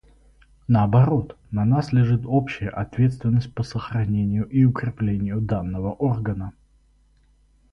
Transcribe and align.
Наоборот, 0.67 1.37
на 1.51 1.63
нас 1.63 1.93
лежит 1.93 2.21
общая 2.25 2.69
ответственность 2.69 3.53
по 3.53 3.61
сохранению 3.61 4.45
и 4.49 4.63
укреплению 4.65 5.39
данного 5.41 5.91
органа. 5.93 6.53